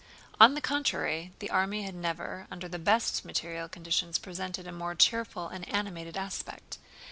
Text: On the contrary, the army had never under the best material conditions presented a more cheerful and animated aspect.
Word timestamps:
On 0.39 0.55
the 0.55 0.61
contrary, 0.61 1.31
the 1.37 1.51
army 1.51 1.83
had 1.83 1.93
never 1.93 2.47
under 2.49 2.67
the 2.67 2.79
best 2.79 3.23
material 3.23 3.69
conditions 3.69 4.17
presented 4.17 4.65
a 4.65 4.71
more 4.71 4.95
cheerful 4.95 5.47
and 5.49 5.69
animated 5.69 6.17
aspect. 6.17 6.79